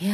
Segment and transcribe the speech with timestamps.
[0.00, 0.08] 春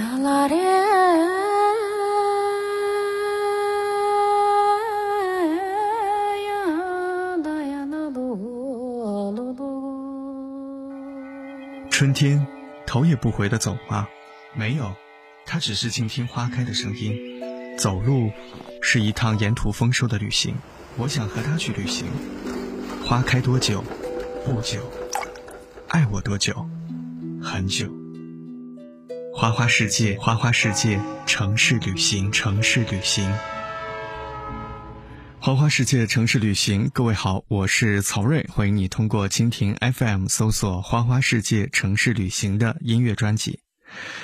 [12.14, 12.46] 天，
[12.86, 14.08] 头也不回的走吗？
[14.54, 14.94] 没有，
[15.44, 17.76] 他只是倾听花开的声音。
[17.76, 18.30] 走路，
[18.80, 20.56] 是一趟沿途丰收的旅行。
[20.96, 22.06] 我想和他去旅行。
[23.04, 23.84] 花开多久？
[24.46, 24.80] 不久。
[25.88, 26.66] 爱我多久？
[27.42, 28.03] 很久。
[29.44, 33.30] 花花世界，花花世界，城市旅行，城市旅行。
[35.38, 43.60] 花花世界城市旅行，各位好，我是曹睿，欢迎你通过蜻蜓 FM 搜索“花花世界城市旅行”的音乐专辑。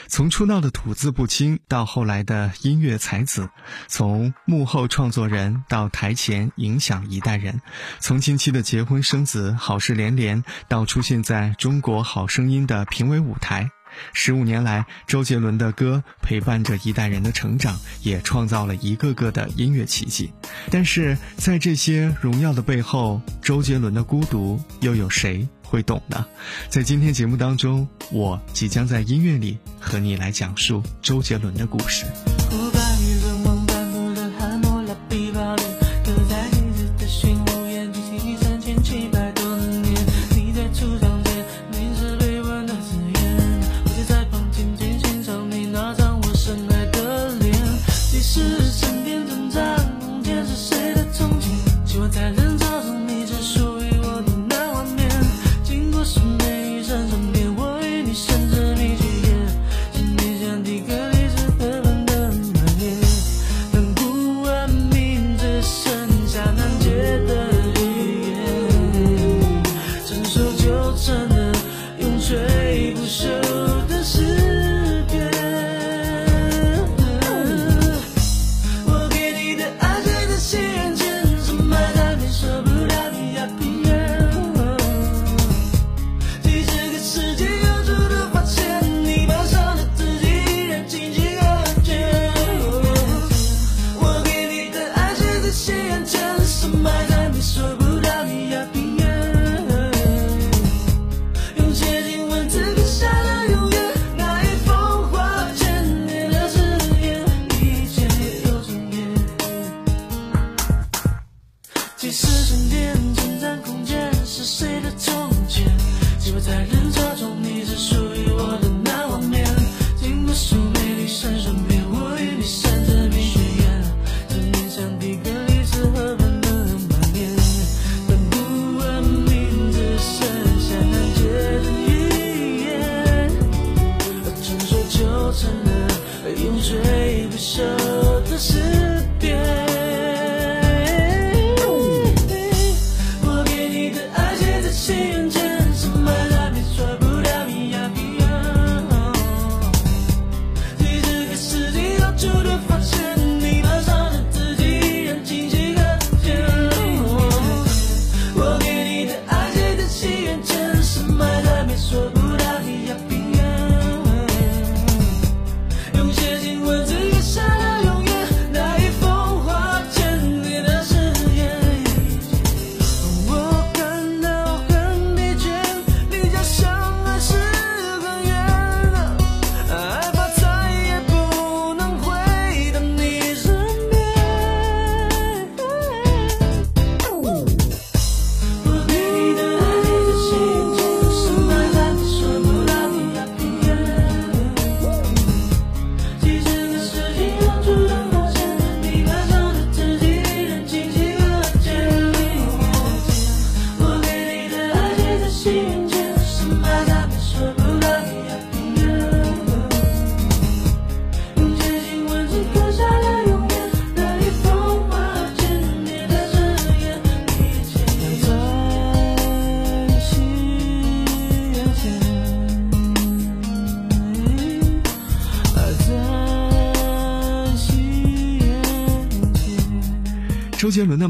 [0.09, 3.51] 从出道的吐字不清到后来的音乐才子，
[3.89, 7.61] 从幕后创作人到台前影响一代人，
[7.99, 13.71] 从近期的结婚生子、好事连连到出现在中国好声音的评委舞台。
[14.13, 20.33] 十五年来，周杰伦的歌陪伴着一代人的成长，也创造了一个个的音乐奇迹。
[20.71, 26.27] 但是在这些荣耀的背后，周杰伦的孤独又有谁会懂呢？
[26.69, 32.07] 在今天节目当中，我即将在音乐里和你来讲述周杰伦的故事。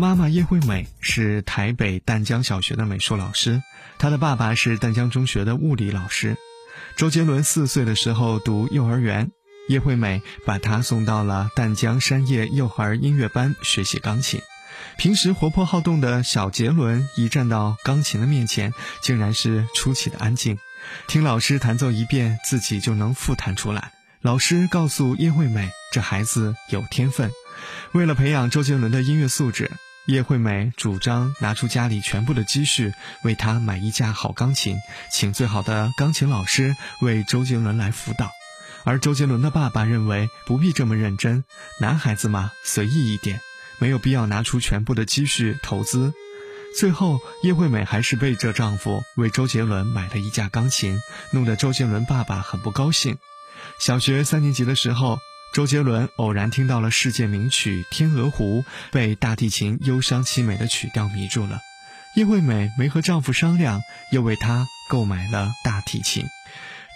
[0.00, 3.62] 妈妈叶惠美是台北淡江小学的美术老师，
[3.98, 6.38] 他的爸爸是淡江中学的物理老师。
[6.96, 9.30] 周杰伦四岁的时候读幼儿园，
[9.68, 14.40] 叶惠美把他送到了淡江山叶幼儿音乐班学习钢琴。
[14.96, 20.56] 平时活泼好动的小杰伦一站到钢琴的面前，竟然是出奇的安静，
[21.08, 23.92] 听老师弹奏一遍，自己就能复弹出来。
[24.22, 27.30] 老师告诉叶惠美，这孩子有天分。
[27.92, 29.70] 为了培养周杰伦的音乐素质，
[30.10, 32.92] 叶惠美主张拿出家里全部的积蓄
[33.22, 34.76] 为他买一架好钢琴，
[35.12, 38.32] 请最好的钢琴老师为周杰伦来辅导。
[38.82, 41.44] 而周杰伦的爸爸认为不必这么认真，
[41.80, 43.40] 男孩子嘛，随意一点，
[43.78, 46.12] 没有必要拿出全部的积蓄投资。
[46.76, 50.98] 最后，叶惠美还是背着丈夫为周杰伦买了一架钢琴，
[51.30, 53.16] 弄得周杰伦爸爸很不高兴。
[53.78, 55.20] 小学三年级的时候，
[55.52, 58.62] 周杰伦偶然听到了世界名曲《天鹅湖》，
[58.92, 61.60] 被大提琴忧伤凄美的曲调迷住了。
[62.14, 63.82] 叶惠美没和丈夫商量，
[64.12, 66.24] 又为他购买了大提琴。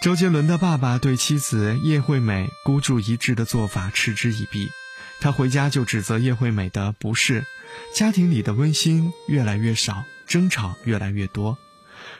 [0.02, 4.68] 周杰伦的爸爸对妻子叶惠美孤注一掷的做法嗤之以鼻，
[5.20, 7.44] 他回家就指责叶惠美的不是，
[7.92, 11.58] 家庭里的温馨越来越少，争吵越来越多。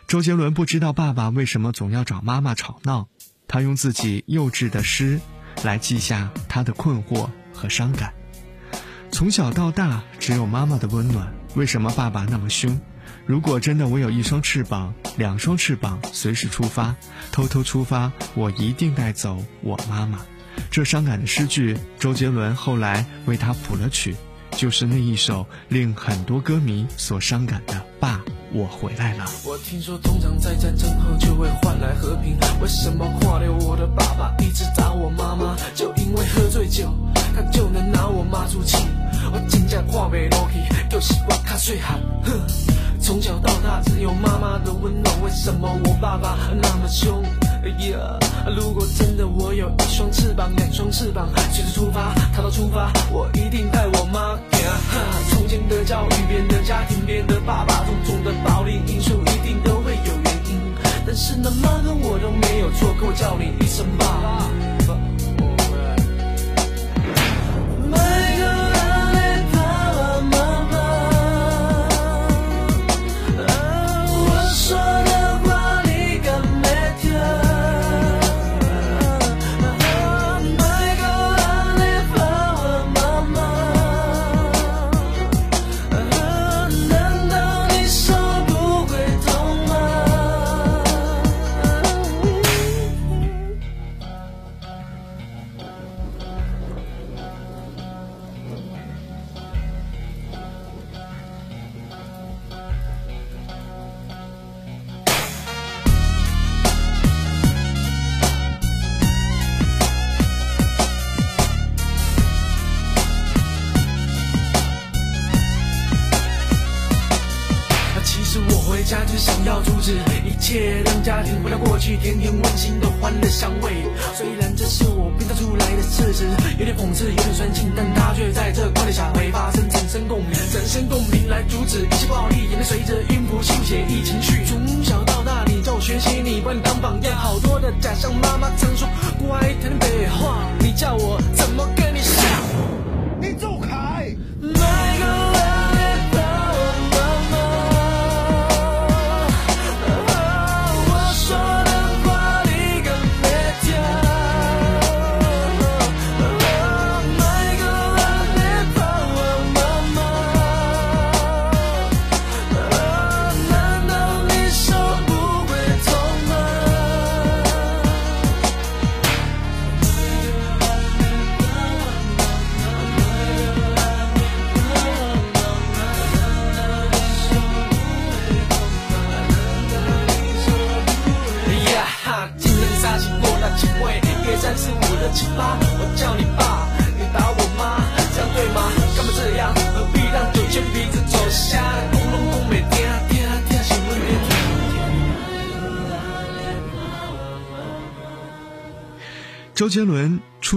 [0.09, 3.09] 周杰伦不知道爸爸为什么总要找妈妈吵闹，
[3.47, 5.21] 他用自己幼稚的诗
[5.63, 8.13] 来记下他的困惑和伤感。
[9.11, 12.81] 从小到大只有妈妈的温暖，为什么爸爸那么凶？
[13.27, 16.95] 如果真的我有一双翅膀，两双翅膀随时出发，
[17.31, 20.19] 偷偷出发，我一定带走我妈妈。
[20.71, 24.15] 这伤感的诗句，周杰伦后来为他谱了曲，
[24.51, 28.21] 就是那一首令很多歌迷所伤感的《爸，
[28.55, 29.25] 我回来了》。
[29.49, 35.57] 我听说通常在战争后就会换来和平，为什么跨掉我的爸爸一直打我妈妈？
[35.75, 36.89] 就因为喝醉酒，
[37.35, 38.87] 他就能拿我妈出气。
[39.33, 42.01] 我真正看不落去，就是我卡细汉。
[42.23, 42.33] 哼。
[43.05, 47.23] 从小到大只有妈妈的温暖，为什么我爸爸那么凶？
[48.55, 54.39] 如果真的我有一双翅膀，两双翅膀，随时出发，他都出发，我一定带我妈。
[55.31, 60.61] 从前的教育，别人的家庭，别人的爸爸，种种的暴力因素一定都会有原因。
[61.07, 64.64] 但是那妈跟我都没有错，可我叫你一声爸。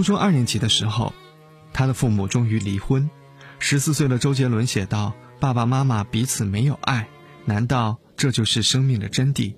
[0.08, 1.12] 中二年级的时候，
[1.70, 3.10] 他的父母终于离婚。
[3.58, 7.06] 十四岁的周杰伦写道：“爸爸妈妈彼此没有爱，
[7.44, 9.54] 难道这就是生命的真谛？”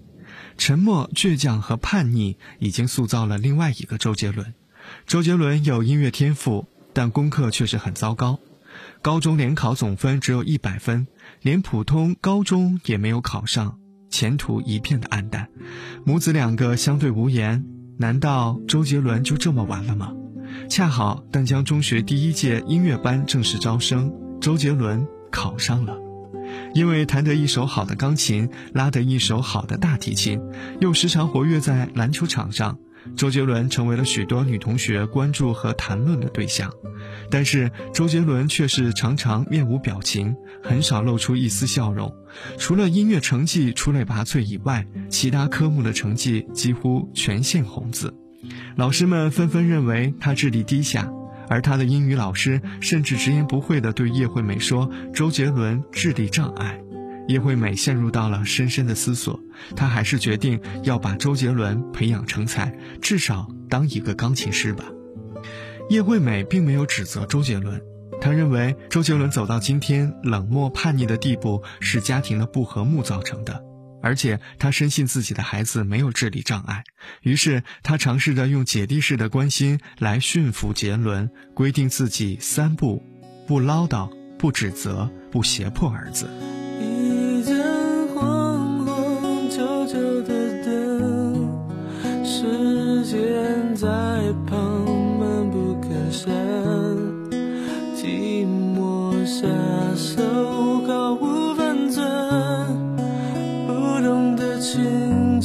[0.58, 4.52] 沉默、倔强和叛逆已经塑造了另外一个周杰伦。
[5.06, 8.40] 周杰伦有音乐天赋，但功课却是很糟糕。
[9.02, 11.06] 高中联考总分只有一百分，
[11.42, 13.78] 连普通高中也没有考上，
[14.10, 15.48] 前途一片的黯淡。
[16.04, 17.64] 母子两个相对无言。
[17.98, 20.12] 难道周杰伦就这么完了吗？
[20.68, 25.96] 恰好淡江中学第一届音乐班正式招生，周杰伦考上了。
[26.74, 30.40] 因为弹得一手好的钢琴，拉得一手好的大提琴，
[30.80, 32.78] 又时常活跃在篮球场上，
[33.16, 36.70] 周杰伦成为了许多女同学关注和谈论的对象。
[37.30, 42.12] 但是周杰伦却是常常面无表情，很少露出一丝笑容。
[42.58, 48.12] 除了音乐成绩出类拔萃以外，其他科目的成绩几乎全线红字。
[48.76, 51.10] 老师们纷纷认为他智力低下，
[51.48, 56.80] 而他的英语老师甚至直言不讳地对叶惠美说：“周杰伦智力障碍。”
[57.28, 59.38] 叶惠美陷入到了深深的思索，
[59.76, 64.84] 她还是决定要把周杰伦培养成才，至少当一个钢琴师吧。
[65.90, 67.80] 叶惠美并没有指责周杰伦，
[68.20, 73.62] 她认为周杰伦走到今天冷漠叛逆的地步是家庭的不和睦造成的，
[74.02, 76.84] 而且她深信自己的孩子没有智力障碍，
[77.22, 83.02] 于是她尝试着用姐弟式的关心来驯服杰伦，规定自己三不：
[83.46, 86.28] 不唠叨，不指责，不胁迫儿子。
[92.22, 93.86] 时间在
[94.46, 94.86] 旁
[95.18, 96.30] 闷不吭声，
[97.94, 99.46] 寂寞下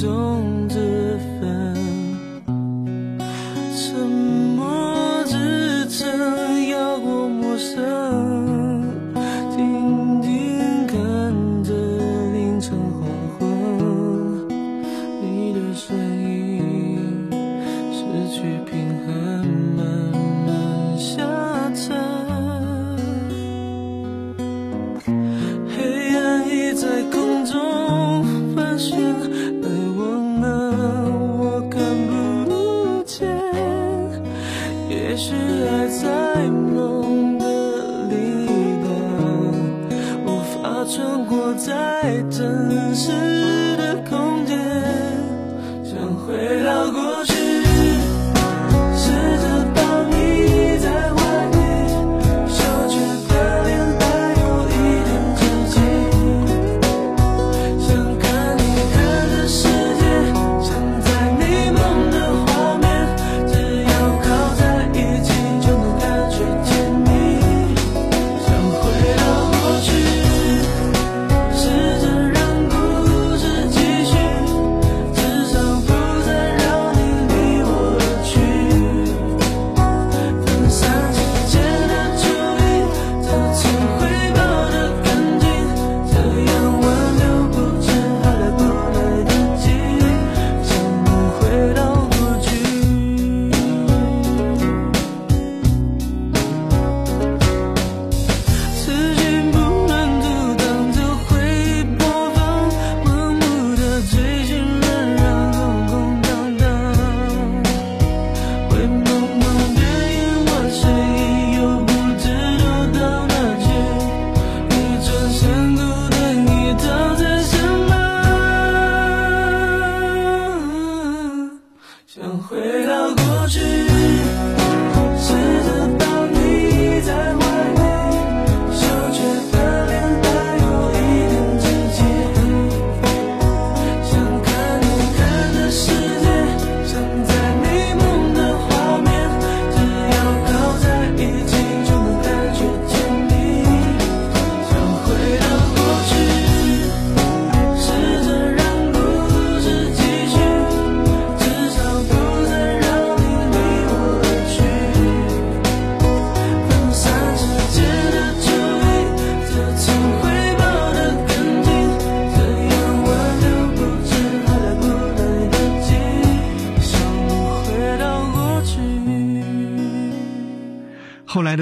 [0.06, 0.35] 轻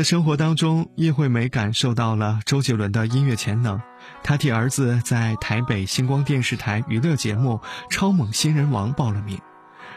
[0.04, 3.82] 生活当中，叶惠美感受到了周杰伦的音乐潜能。
[4.22, 7.60] 她替儿子在台北星光电视台娱乐节目
[7.92, 9.40] 《超猛新人王》报了名。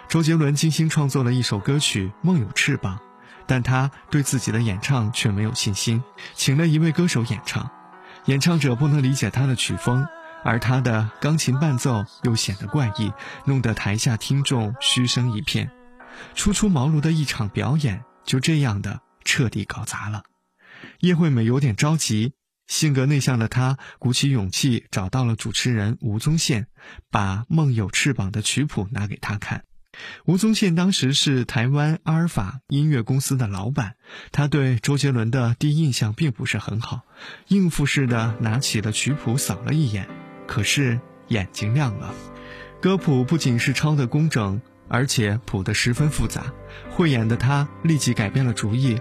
[0.08, 2.96] 周杰伦精心创作了一首歌曲《梦有翅膀》，
[3.46, 6.02] 但他对自己的演唱却没有信心，
[6.34, 7.68] 请了一位歌手演唱。
[8.26, 10.06] 演唱者不能理解他的曲风，
[10.44, 13.12] 而他的钢琴伴奏又显得怪异，
[13.44, 15.70] 弄得台下听众嘘声一片。
[16.34, 20.22] 初出茅庐的一场表演，就这样的彻底搞砸了。
[21.00, 22.32] 叶惠美有点着急，
[22.66, 26.68] 性格内向的她鼓起勇气找到了主持人吴宗宪，
[27.10, 29.64] 把《梦有翅膀》的曲谱拿给他看。
[30.26, 33.96] 吴宗宪当时是台湾阿尔法音乐公司的老板，
[34.30, 37.00] 他对周杰伦的第一印象并不是很好，
[37.48, 40.06] 应付似的拿起了曲谱扫了一眼，
[40.46, 42.14] 可是眼睛亮了。
[42.82, 46.52] 歌谱不仅是抄得工整，而且谱得十分复杂。
[46.90, 49.00] 慧眼的他立即改变了主意，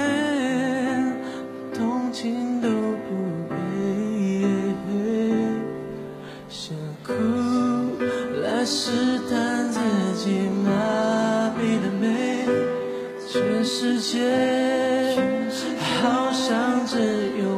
[13.81, 14.19] 世界
[16.03, 16.99] 好像只
[17.39, 17.50] 有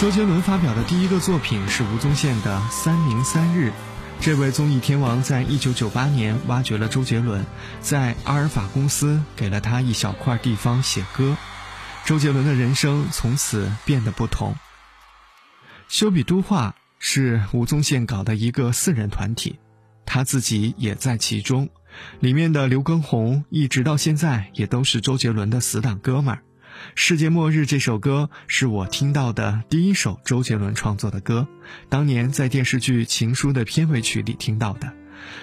[0.00, 3.70] 周杰伦发表的第一个作品是吴宗宪的《三明三日》。
[4.20, 7.46] 这位综艺天王在一九九八年挖掘了周杰伦，
[7.80, 11.36] 在阿尔法公司给了他一小块地方写歌，
[12.04, 14.56] 周杰伦的人生从此变得不同。
[15.88, 19.58] 修比都画是吴宗宪搞的一个四人团体，
[20.04, 21.70] 他自己也在其中。
[22.18, 26.38] 里面的刘畊宏一直到现在也都是周杰伦的死党哥们儿。
[26.94, 31.48] 《世界末日》这首歌是我听到的第一首周杰伦创作的歌，
[31.88, 34.92] 当年在电视剧《情书》的片尾曲里听到的。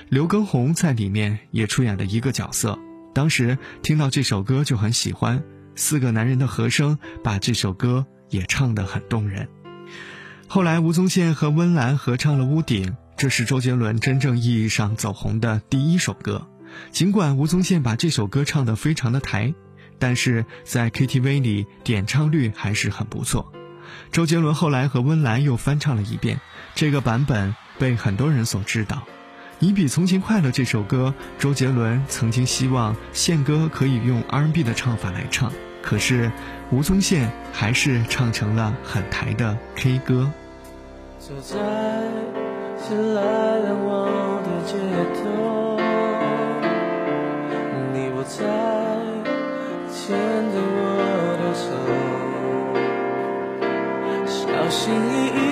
[0.09, 2.77] 刘畊宏在里面也出演了一个角色，
[3.13, 5.43] 当时听到这首歌就很喜欢，
[5.75, 9.49] 四个男人的和声把这首歌也唱得很动人。
[10.47, 12.85] 后来吴宗宪和温岚合唱了《屋顶》，
[13.17, 16.47] 这是周杰伦真正意义上走红的第一首歌。
[16.91, 19.53] 尽管吴宗宪把这首歌唱得非常的台。
[20.01, 23.53] 但是在 KTV 里点唱率还是很不错。
[24.11, 26.41] 周杰伦后来和温岚又翻唱了一遍，
[26.73, 29.03] 这个版本被很多人所知道。
[29.59, 36.31] 你比从前快乐这首歌，周杰伦曾经希望宪哥可以用 R&B 的唱法来唱，可是
[36.71, 40.31] 吴宗宪还是唱成了很台的 K 歌。
[41.19, 41.59] 走在，
[54.71, 54.93] 心
[55.35, 55.50] 翼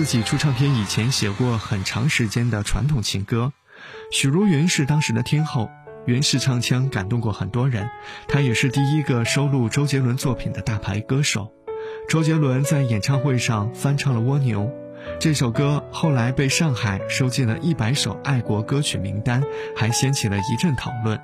[0.00, 3.52] 自己出唱片以前写过很长时间的传统情歌，
[4.10, 5.68] 许茹芸是当时的天后，
[6.06, 7.86] 原式唱腔感动过很多人，
[8.26, 11.52] 她也是第一个收录周杰伦作品的大牌歌手。
[12.08, 14.62] 周杰伦在演唱会上翻唱了《蜗牛》
[15.18, 19.42] 这首歌，后来被上海收进了一百首爱国歌曲名单，
[19.76, 21.20] 还掀起了一阵讨论。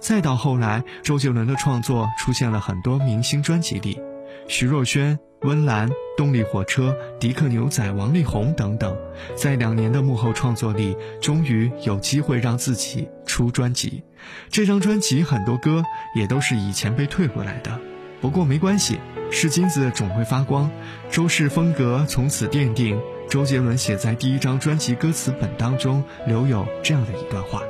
[0.00, 4.00] 再到后来，周杰伦的创作出现了很多明星专辑里，
[4.48, 8.96] 徐若瑄、温岚、动力火车、迪克牛仔、王力宏等等，
[9.36, 14.02] 在两年的幕后创作里，终于有机会让自己出专辑。
[14.50, 15.84] 这张专辑很多歌
[16.16, 17.78] 也都是以前被退回来的，
[18.20, 18.98] 不过没关系，
[19.30, 20.68] 是金子总会发光。
[21.12, 23.00] 周氏风格从此奠定。
[23.28, 27.60] 周杰伦写在第一张专辑歌词本当中留有这样的一段话：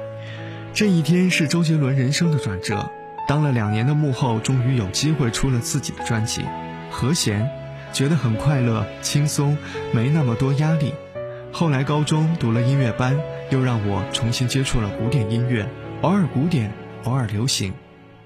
[0.75, 2.91] 这一天是周杰伦人生的转折，
[3.27, 6.43] 当了两年的幕后，终于有机会出了自己的专辑。
[6.91, 7.51] 和弦，
[7.97, 9.57] 觉得很快乐、轻松，
[9.91, 10.93] 没那么多压力。
[11.51, 13.19] 后来高中读了音乐班，
[13.51, 15.67] 又让我重新接触了古典音乐，
[16.03, 16.71] 偶尔古典，
[17.05, 17.73] 偶尔流行。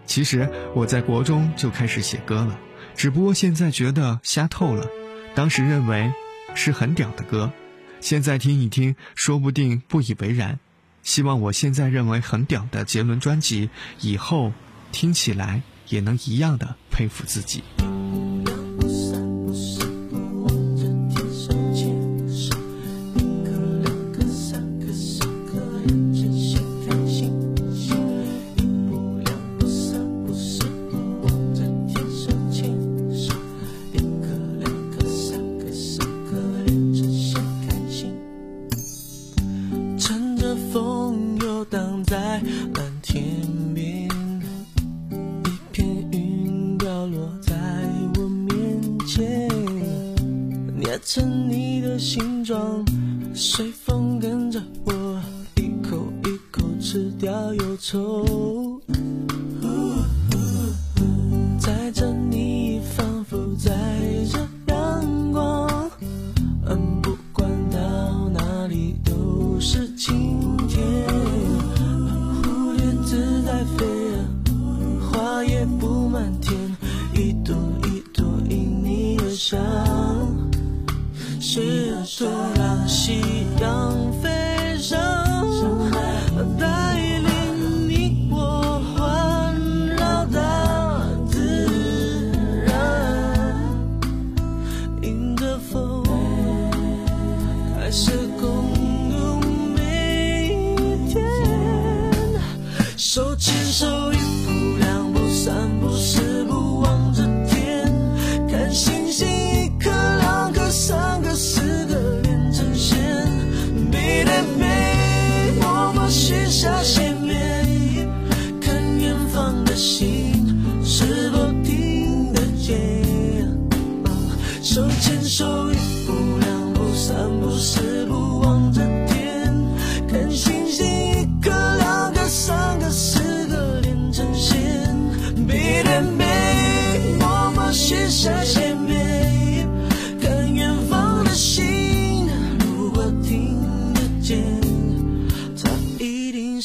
[0.06, 2.59] 其实我在国中就开始写歌了，
[2.96, 4.88] 只不过现在觉得瞎透了。
[5.37, 6.12] 当时认为
[6.56, 7.52] 是很屌的歌，
[8.00, 10.59] 现在听一听，说不定不以为然。
[11.04, 14.52] 希望我现在认为很屌的杰伦专辑，以后
[14.90, 17.62] 听起来也能一样的佩服自己。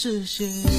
[0.05, 0.74] 视线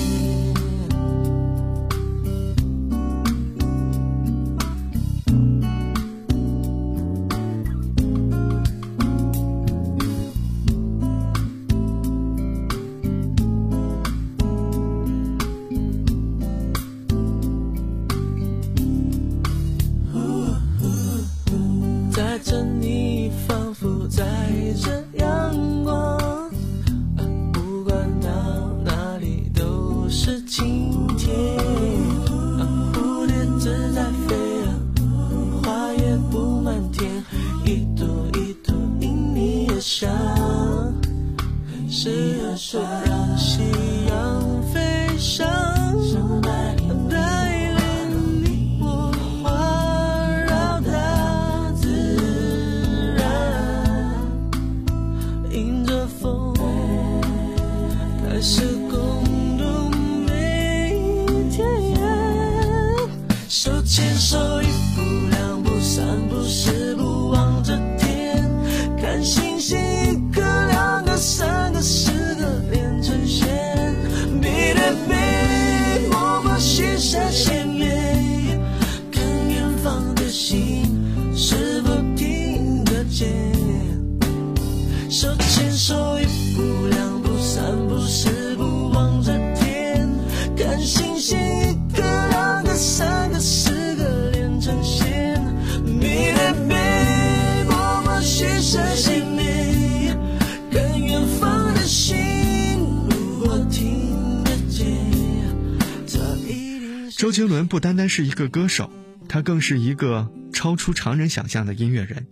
[108.08, 108.90] 是一个歌手，
[109.28, 112.26] 他更是一个超出常人想象的音乐人。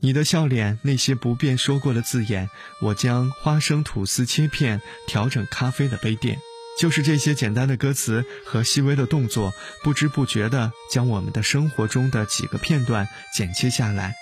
[0.00, 2.48] 你的笑脸，那些不便说过的字眼，
[2.80, 6.38] 我将花生吐司切片，调整咖啡的杯垫，
[6.80, 9.52] 就是这些简单的歌词和细微的动作，
[9.84, 14.14] 不知不觉地将我们的生活中的几个片段剪切下来，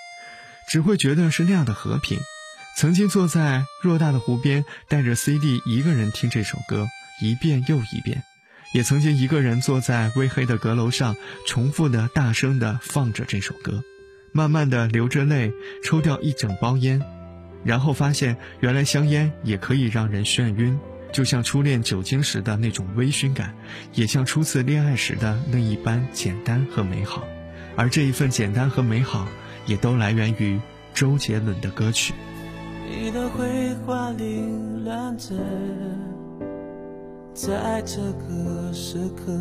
[0.69, 2.19] 只会觉得是那样的和平。
[2.77, 6.89] 曾经坐在偌大的湖边，带着 CD 一个人听这首歌，
[7.21, 8.23] 一遍又一遍。
[8.75, 11.15] 也曾经一个人坐在微黑的阁楼上，
[11.47, 13.81] 重复的大声的放着这首歌，
[14.33, 17.01] 慢慢的流着泪，抽掉一整包烟，
[17.63, 20.77] 然后发现原来香烟也可以让人眩晕，
[21.13, 23.55] 就像初恋酒精时的那种微醺感，
[23.93, 27.25] 也像初次恋爱时的那一般简单和美好，
[27.77, 29.25] 而这一份简单和美好，
[29.65, 30.59] 也都来源于
[30.93, 32.13] 周杰伦的歌曲。
[32.89, 35.33] 你的绘画凌乱着，
[37.35, 39.33] 在这个时刻，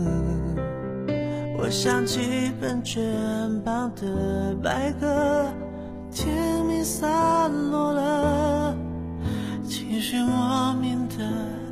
[1.56, 3.00] 我想起本卷
[3.62, 5.46] 旁的白鸽，
[6.10, 8.76] 甜蜜散落了，
[9.62, 11.24] 情绪莫名的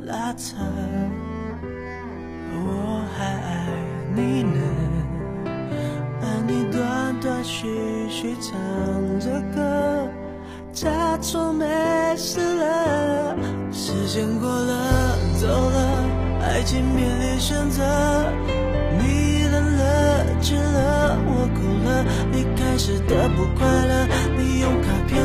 [0.05, 0.55] 拉扯，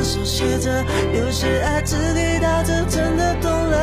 [0.08, 3.76] 手写着，有些爱只给到这，真的懂了。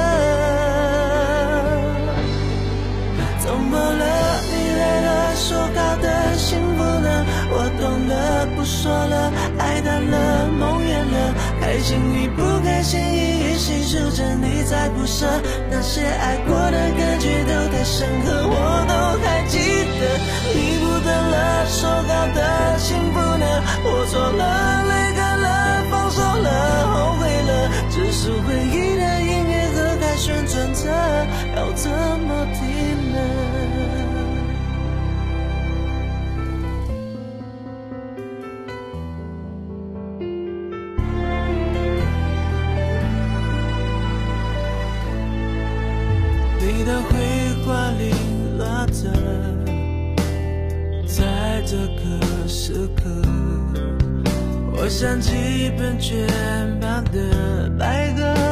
[3.38, 4.42] 怎么了？
[4.50, 7.26] 你累了，说好的幸福呢？
[7.52, 15.28] 我懂了，不说了，爱淡了，梦远了，开心与不开心一一细数着，你在不舍，
[15.70, 20.02] 那些爱过的感觉都太深刻，我都还记得。
[20.56, 23.46] 你不等了，说好的幸福呢？
[23.84, 25.14] 我错了，泪
[26.16, 31.92] 走了后悔了只是回忆的音乐盒还旋转着要怎
[54.98, 56.26] 像几本全
[56.80, 58.45] 版的白鸽。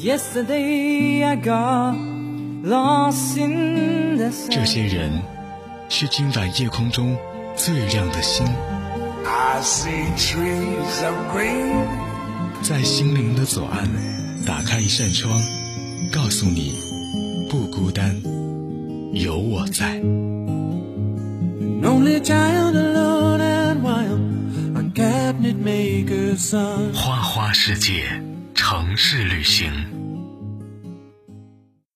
[0.00, 1.96] Yesterday I got
[2.62, 4.48] lost in the sun。
[4.48, 5.10] 这些人，
[5.88, 7.16] 是今晚夜空中
[7.56, 8.46] 最亮的星。
[9.26, 11.84] I see trees of green。
[12.62, 13.88] 在心灵的左岸，
[14.46, 15.32] 打开一扇窗，
[16.12, 16.78] 告诉你，
[17.50, 18.14] 不孤单，
[19.12, 20.00] 有我在。
[21.82, 22.22] Only。
[26.94, 28.22] 花花世界，
[28.54, 29.72] 城市旅行。